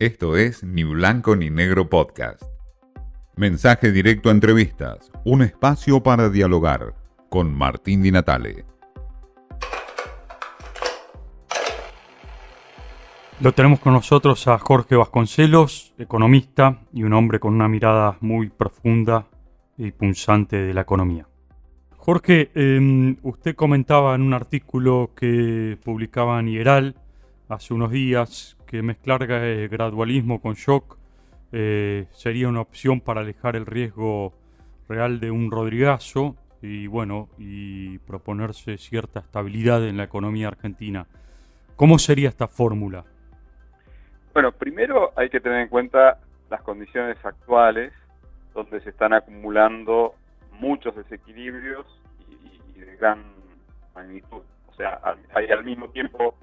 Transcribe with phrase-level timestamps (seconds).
[0.00, 2.44] Esto es Ni Blanco ni Negro Podcast.
[3.34, 6.94] Mensaje directo a entrevistas, un espacio para dialogar
[7.28, 8.64] con Martín Di Natale.
[13.40, 18.50] Lo tenemos con nosotros a Jorge Vasconcelos, economista y un hombre con una mirada muy
[18.50, 19.26] profunda
[19.76, 21.26] y punzante de la economía.
[21.96, 26.94] Jorge, em, usted comentaba en un artículo que publicaba en Ieral
[27.48, 30.98] hace unos días que mezclar eh, gradualismo con shock
[31.52, 34.34] eh, sería una opción para alejar el riesgo
[34.88, 41.06] real de un Rodrigazo y bueno, y proponerse cierta estabilidad en la economía argentina.
[41.76, 43.04] ¿Cómo sería esta fórmula?
[44.34, 46.18] Bueno, primero hay que tener en cuenta
[46.50, 47.92] las condiciones actuales
[48.52, 50.14] donde se están acumulando
[50.60, 51.86] muchos desequilibrios
[52.28, 53.22] y, y de gran
[53.94, 54.42] magnitud.
[54.66, 55.00] O sea,
[55.34, 56.34] hay al mismo tiempo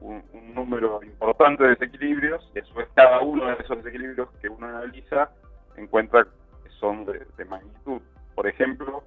[0.00, 0.22] un,
[0.54, 5.30] número importante de desequilibrios, y eso es cada uno de esos desequilibrios que uno analiza
[5.76, 6.24] encuentra
[6.62, 8.02] que son de, magnitud.
[8.34, 9.04] Por ejemplo,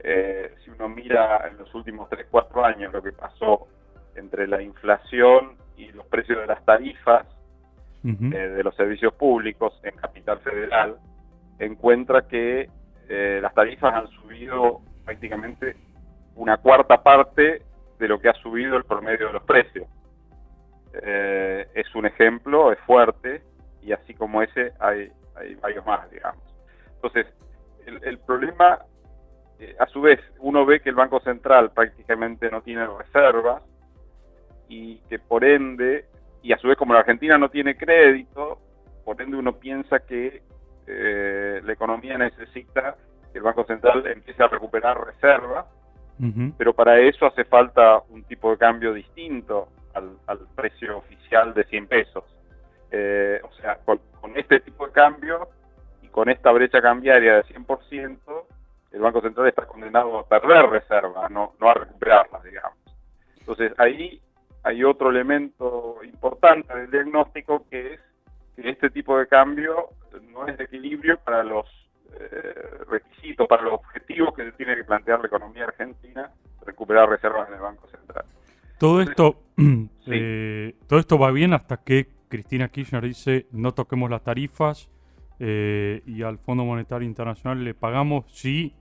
[0.00, 3.66] eh, si uno mira en los últimos 3-4 años lo que pasó
[4.14, 7.26] entre la inflación y los precios de las tarifas
[8.04, 10.98] eh, de los servicios públicos en Capital Federal,
[11.58, 12.68] encuentra que
[13.08, 15.76] eh, las tarifas han subido prácticamente
[16.36, 17.62] una cuarta parte
[17.98, 19.86] de lo que ha subido el promedio de los precios.
[21.02, 23.42] Eh, es un ejemplo, es fuerte,
[23.82, 26.42] y así como ese hay, hay varios más, digamos.
[26.94, 27.26] Entonces,
[27.86, 28.78] el, problema,
[29.58, 33.62] eh, a su vez, uno ve que el Banco Central prácticamente no tiene reservas
[34.68, 36.06] y que por ende,
[36.42, 38.58] y a su vez como la Argentina no tiene crédito,
[39.04, 40.42] por ende uno piensa que
[40.86, 42.96] eh, la economía necesita
[43.32, 45.66] que el Banco Central empiece a recuperar reservas,
[46.56, 51.86] pero para eso hace falta un tipo de cambio distinto al, precio oficial de 100
[51.86, 52.24] pesos.
[52.90, 54.00] Eh, o sea, con,
[54.36, 55.48] este tipo de cambio
[56.02, 58.18] y con esta brecha cambiaria de 100%,
[58.92, 62.78] el Banco Central está condenado a perder reservas, no, no a recuperarlas, digamos.
[63.38, 64.20] Entonces ahí
[64.62, 68.00] hay otro elemento importante del diagnóstico que es
[68.56, 69.90] que este tipo de cambio
[70.32, 71.66] no es de equilibrio para los
[72.18, 76.30] eh, requisitos, para los objetivos que tiene que plantear la economía argentina,
[76.64, 78.24] recuperar reservas en el Banco Central.
[78.78, 79.42] Todo esto,
[80.06, 84.90] eh, todo esto va bien hasta que Cristina Kirchner dice no toquemos las tarifas
[85.38, 88.74] eh, y al Fondo Monetario Internacional le pagamos si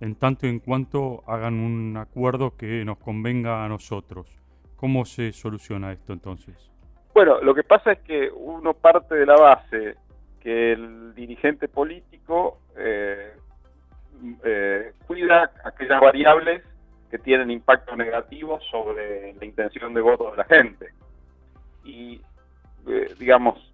[0.00, 4.28] en tanto y en cuanto hagan un acuerdo que nos convenga a nosotros.
[4.76, 6.70] ¿Cómo se soluciona esto entonces?
[7.14, 9.96] Bueno, lo que pasa es que uno parte de la base
[10.40, 13.32] que el dirigente político eh,
[15.06, 16.62] cuida aquellas variables
[17.28, 20.94] tienen impacto negativo sobre la intención de voto de la gente.
[21.84, 22.22] Y,
[22.86, 23.70] eh, digamos,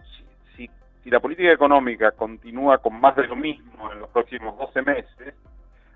[0.56, 0.68] si,
[1.08, 5.34] la política económica continúa con más de lo mismo en los próximos 12 meses,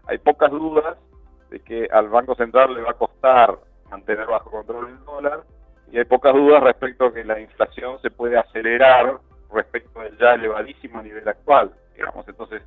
[0.06, 0.98] hay pocas dudas
[1.50, 3.58] de que al Banco Central le va a costar
[3.90, 5.42] mantener bajo control el dólar
[5.90, 9.18] y hay pocas dudas respecto a que la inflación se puede acelerar
[9.52, 11.72] respecto del ya elevadísimo nivel actual.
[11.96, 12.62] Digamos, entonces,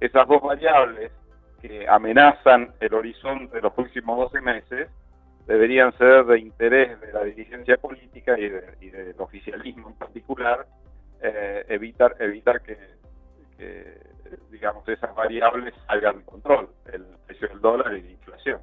[0.00, 1.12] esas dos variables
[1.60, 4.88] que amenazan el horizonte de los próximos 12 meses
[5.46, 10.66] deberían ser de interés de la dirigencia política y, del oficialismo en particular
[11.22, 12.78] eh, evitar evitar que,
[14.50, 18.60] digamos esas variables salgan de control el precio del dólar y la inflación.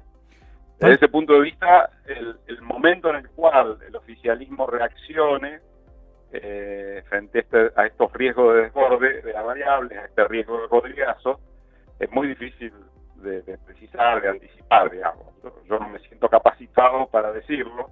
[0.80, 5.60] Desde ese punto de vista el, momento en el cual el oficialismo reaccione
[6.32, 10.62] eh, frente a, este, a, estos riesgos de desborde de las variables a este riesgo
[10.62, 11.40] de codrigazo
[11.98, 12.72] es muy difícil
[13.16, 15.26] de, precisar, de anticipar, digamos.
[15.68, 17.90] Yo no me siento capacitado para decirlo,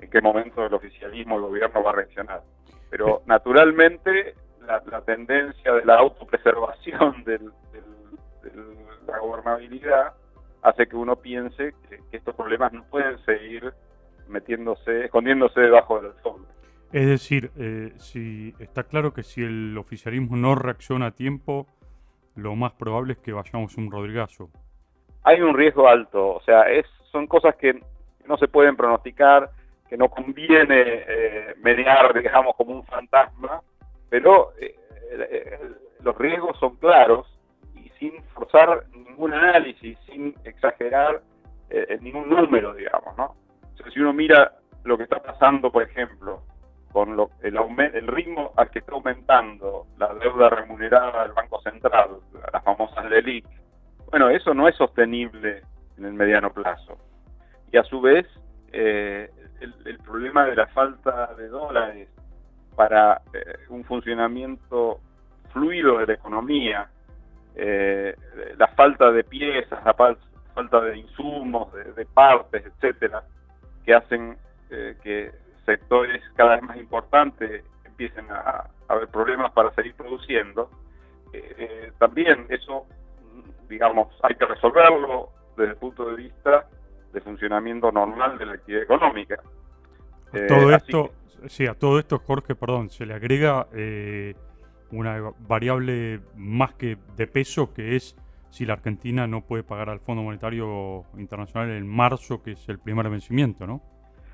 [0.00, 2.42] en qué momento el oficialismo, el gobierno va a reaccionar.
[2.90, 4.34] Pero naturalmente
[4.66, 7.40] la, tendencia de la autopreservación de
[9.06, 10.14] la gobernabilidad
[10.62, 13.72] hace que uno piense que, estos problemas no pueden seguir
[14.28, 16.48] metiéndose, escondiéndose debajo del fondo.
[16.92, 21.66] Es decir, eh, si está claro que si el oficialismo no reacciona a tiempo,
[22.36, 24.50] lo más probable es que vayamos un Rodrigazo.
[25.24, 27.80] Hay un riesgo alto, o sea, es, son cosas que
[28.26, 29.50] no se pueden pronosticar,
[29.88, 33.60] que no conviene eh, mediar, digamos, como un fantasma,
[34.08, 34.74] pero eh,
[35.10, 35.58] eh,
[36.02, 37.26] los riesgos son claros
[37.74, 41.22] y sin forzar ningún análisis, sin exagerar
[42.00, 43.34] ningún número, digamos, ¿no?
[43.92, 44.52] si uno mira
[44.84, 46.42] lo que está pasando, por ejemplo,
[46.92, 47.58] con el,
[47.92, 52.20] el ritmo al que está aumentando la deuda remunerada del Banco Central,
[53.06, 53.46] famosas LELIC,
[54.10, 55.62] bueno, eso no es sostenible
[55.98, 56.98] en el mediano plazo.
[57.72, 58.26] Y a su vez,
[58.72, 59.30] eh,
[59.60, 62.08] el, problema de la falta de dólares
[62.76, 65.00] para eh, un funcionamiento
[65.52, 66.88] fluido de la economía,
[67.54, 68.14] eh,
[68.56, 73.24] la falta de piezas, la falta de insumos, de, partes, etcétera,
[73.84, 74.36] que hacen
[74.68, 75.30] que
[75.64, 80.70] sectores cada vez más importantes empiecen a, haber problemas para seguir produciendo.
[81.98, 82.86] también eso,
[83.68, 86.66] digamos, hay que resolverlo desde el punto de vista
[87.12, 89.36] de funcionamiento normal de la actividad económica.
[90.48, 91.10] todo esto,
[91.46, 94.34] sí, a todo esto, Jorge, perdón, se le agrega eh,
[94.90, 98.16] una variable más que de peso que es
[98.50, 102.78] si la Argentina no puede pagar al Fondo Monetario Internacional en marzo, que es el
[102.78, 103.82] primer vencimiento, ¿no?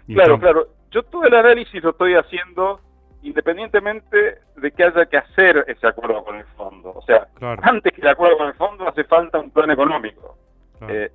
[0.07, 0.69] claro, claro.
[0.91, 2.81] Yo todo el análisis lo estoy haciendo
[3.23, 6.93] independientemente de que haya que hacer ese acuerdo con el fondo.
[6.95, 7.29] O sea,
[7.63, 10.37] antes que el acuerdo con el fondo hace falta un plan económico.
[10.89, 11.11] Eh,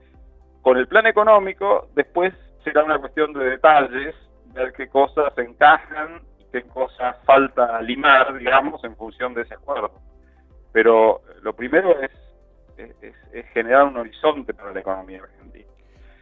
[0.62, 2.33] con el plan económico después
[2.63, 4.15] será una cuestión de detalles
[4.54, 9.92] ver qué cosas encajan y qué cosas falta limar, digamos, en función de ese acuerdo.
[10.71, 12.12] Pero lo primero es,
[12.77, 15.65] es, generar un horizonte para la economía argentina.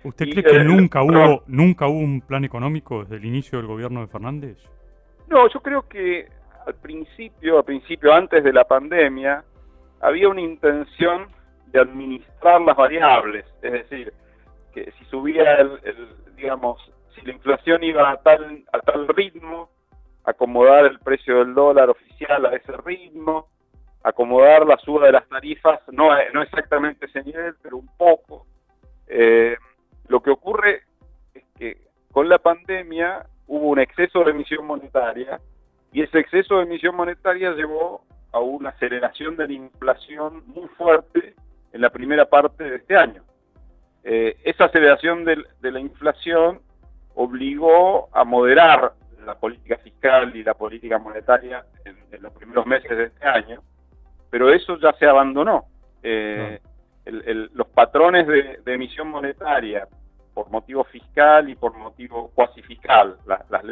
[0.03, 4.01] ¿Usted cree que nunca hubo nunca hubo un plan económico desde el inicio del gobierno
[4.01, 4.57] de Fernández?
[5.27, 6.27] No, yo creo que
[6.65, 9.43] al principio, al principio antes de la pandemia,
[10.01, 11.27] había una intención
[11.67, 14.13] de administrar las variables, es decir,
[14.73, 15.79] que si subía el
[16.35, 16.79] digamos,
[17.13, 19.69] si la inflación iba a tal, a tal ritmo,
[20.23, 23.47] acomodar el precio del dólar oficial a ese ritmo,
[24.03, 28.45] acomodar la suba de las tarifas, no, no exactamente ese nivel, pero un poco.
[29.07, 29.55] Eh,
[30.07, 30.83] lo que ocurre
[31.33, 31.77] es que
[32.11, 35.39] con la pandemia hubo un exceso de emisión monetaria
[35.91, 41.35] y ese exceso de emisión monetaria llevó a una aceleración de la inflación muy fuerte
[41.71, 43.23] en la primera parte de este año.
[44.03, 46.61] Eh, esa aceleración de, la inflación
[47.15, 48.93] obligó a moderar
[49.25, 53.61] la política fiscal y la política monetaria en, los primeros meses de este año,
[54.29, 55.65] pero eso ya se abandonó.
[56.03, 56.59] Eh,
[57.05, 59.87] los patrones de, emisión monetaria
[60.35, 63.63] por motivo fiscal y por motivo cuasi fiscal, las, las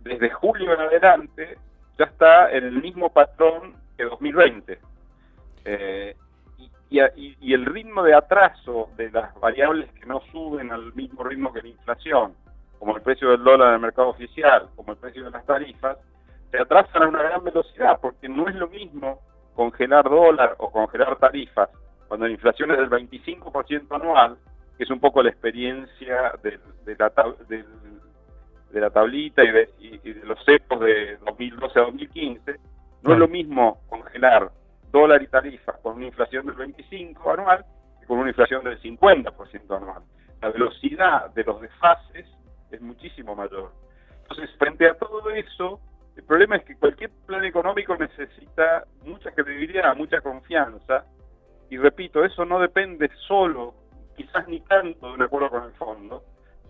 [0.00, 1.58] desde julio en adelante
[1.98, 4.78] ya está en el mismo patrón que 2020.
[5.66, 6.16] Eh,
[6.90, 11.62] y, el ritmo de atraso de las variables que no suben al mismo ritmo que
[11.62, 12.34] la inflación,
[12.78, 15.98] como el precio del dólar en el mercado oficial, como el precio de las tarifas,
[16.50, 19.20] se atrasan a una gran velocidad, porque no es lo mismo
[19.54, 21.68] congelar dólar o congelar tarifas
[22.08, 24.38] cuando la inflación es del 25% anual,
[24.76, 26.58] que es un poco la experiencia de,
[26.98, 27.12] la,
[27.48, 32.56] de, la tablita y de, los cepos de 2012 a 2015,
[33.02, 34.50] no es lo mismo congelar
[34.90, 37.64] dólar y tarifas con una inflación del 25 anual
[38.02, 40.02] y con una inflación del 50% anual.
[40.40, 42.26] La velocidad de los desfases
[42.70, 43.72] es muchísimo mayor.
[44.22, 45.80] Entonces, frente a todo eso,
[46.16, 51.04] el problema es que cualquier plan económico necesita mucha credibilidad, mucha confianza,
[51.70, 53.74] y repito, eso no depende solo,
[54.16, 56.24] quizás ni tanto de un acuerdo con el fondo,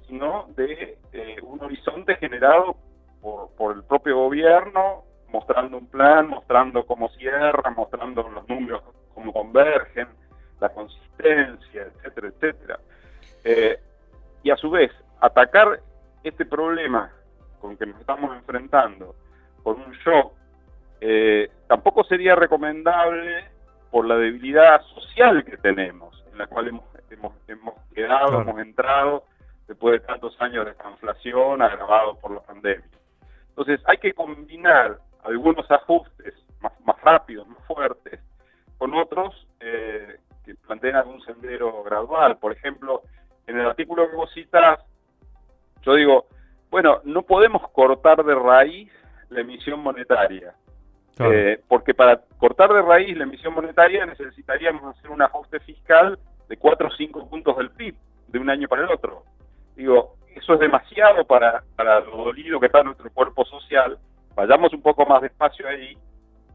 [0.06, 2.76] sino de eh, un horizonte generado
[3.56, 8.82] por, el propio gobierno, mostrando un plan, mostrando cómo cierra, mostrando los números,
[9.14, 10.08] cómo convergen,
[10.60, 12.80] la consistencia, etcétera, etcétera.
[13.44, 13.78] Eh,
[14.42, 15.80] y a su vez, atacar
[16.22, 17.10] este problema
[17.60, 19.14] con que nos estamos enfrentando
[19.62, 20.32] con un shock,
[21.00, 23.44] eh, tampoco sería recomendable
[23.90, 26.84] por la debilidad social que tenemos, en la cual hemos,
[27.48, 29.24] hemos, quedado, hemos entrado
[29.66, 32.84] después de tantos años de esta inflación agravado por la pandemia.
[33.48, 38.20] Entonces hay que combinar algunos ajustes más, más rápidos, más fuertes,
[38.78, 42.36] con otros eh, que plantean algún sendero gradual.
[42.38, 43.02] Por ejemplo,
[43.46, 44.80] en el artículo que vos citas,
[45.82, 46.26] yo digo,
[46.70, 48.92] bueno, no podemos cortar de raíz
[49.30, 50.54] la emisión monetaria.
[51.20, 56.18] Eh, porque para cortar de raíz la emisión monetaria necesitaríamos hacer un ajuste fiscal
[56.54, 57.96] de 4 o 5 puntos del PIB
[58.28, 59.24] de un año para el otro.
[59.76, 63.98] Digo, eso es demasiado para, para lo dolido que está nuestro cuerpo social
[64.34, 65.96] vayamos un poco más despacio ahí,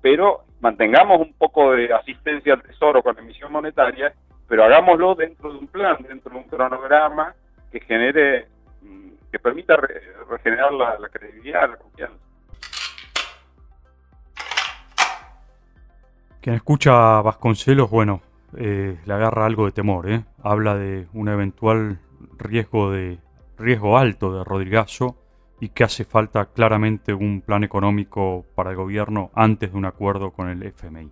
[0.02, 4.14] pero mantengamos un poco de asistencia al Tesoro con emisión monetaria,
[4.48, 7.34] pero hagámoslo dentro de un plan, dentro de un cronograma
[7.72, 8.48] que genere,
[8.82, 9.78] mm, que permita
[10.30, 12.18] regenerar la, credibilidad, la confianza.
[16.42, 18.22] Quien escucha a Vasconcelos, bueno,
[18.58, 20.26] eh, le agarra algo de temor, ¿eh?
[20.44, 22.00] Habla de un eventual
[22.38, 23.20] riesgo de
[23.58, 25.18] riesgo alto de Rodrigazo
[25.60, 30.32] y que hace falta claramente un plan económico para el gobierno antes de un acuerdo
[30.32, 31.12] con el FMI.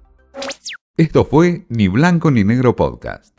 [0.96, 3.37] Esto fue Ni Blanco ni Negro Podcast.